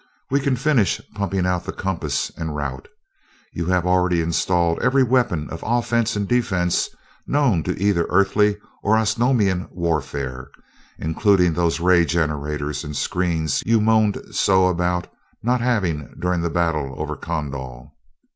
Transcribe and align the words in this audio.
We 0.31 0.39
can 0.39 0.55
finish 0.55 0.99
pumping 1.13 1.45
out 1.45 1.65
the 1.65 1.71
compass 1.71 2.31
en 2.35 2.49
route. 2.49 2.87
You 3.53 3.67
have 3.67 3.85
already 3.85 4.19
installed 4.19 4.79
every 4.81 5.03
weapon 5.03 5.47
of 5.51 5.61
offense 5.63 6.15
and 6.15 6.27
defense 6.27 6.89
known 7.27 7.61
to 7.61 7.79
either 7.79 8.07
Earthly 8.09 8.57
or 8.81 8.97
Osnomian 8.97 9.67
warfare, 9.69 10.49
including 10.97 11.53
those 11.53 11.79
ray 11.79 12.03
generators 12.05 12.83
and 12.83 12.97
screens 12.97 13.61
you 13.63 13.79
moaned 13.79 14.19
so 14.31 14.69
about 14.69 15.05
not 15.43 15.61
having 15.61 16.15
during 16.19 16.41
the 16.41 16.49
battle 16.49 16.95
over 16.97 17.15
Kondal. 17.15 17.93